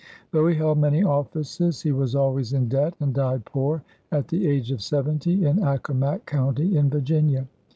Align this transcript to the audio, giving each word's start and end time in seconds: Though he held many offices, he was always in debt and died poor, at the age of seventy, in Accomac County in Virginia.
Though 0.31 0.47
he 0.47 0.55
held 0.55 0.79
many 0.79 1.03
offices, 1.03 1.83
he 1.83 1.91
was 1.91 2.15
always 2.15 2.53
in 2.53 2.67
debt 2.69 2.95
and 2.99 3.13
died 3.13 3.45
poor, 3.45 3.83
at 4.11 4.29
the 4.29 4.47
age 4.49 4.71
of 4.71 4.81
seventy, 4.81 5.45
in 5.45 5.59
Accomac 5.61 6.25
County 6.25 6.75
in 6.75 6.89
Virginia. 6.89 7.45